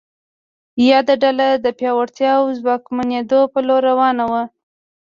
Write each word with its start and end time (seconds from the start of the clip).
یاده 0.89 1.15
ډله 1.23 1.47
د 1.55 1.67
پیاوړتیا 1.79 2.31
او 2.39 2.45
ځواکمنېدو 2.59 3.39
په 3.53 3.59
لور 3.67 3.81
روانه 3.91 4.23
وه. 4.31 4.43